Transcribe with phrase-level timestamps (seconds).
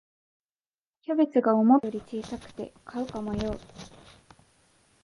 [1.03, 3.59] キャベツが思ったより小さくて買うか迷う